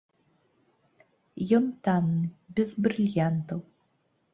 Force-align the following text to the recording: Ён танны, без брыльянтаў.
Ён 1.59 1.69
танны, 1.91 2.27
без 2.57 2.77
брыльянтаў. 2.85 3.59